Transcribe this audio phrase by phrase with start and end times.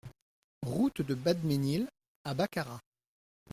[0.65, 1.87] Route de Badménil
[2.25, 2.81] à Baccarat